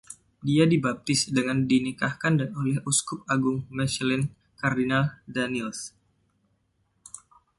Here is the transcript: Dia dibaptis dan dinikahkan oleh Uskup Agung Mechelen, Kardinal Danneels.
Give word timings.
Dia 0.47 0.63
dibaptis 0.73 1.21
dan 1.35 1.57
dinikahkan 1.71 2.33
oleh 2.59 2.77
Uskup 2.91 3.19
Agung 3.33 3.59
Mechelen, 3.77 4.21
Kardinal 4.61 5.05
Danneels. 5.33 5.79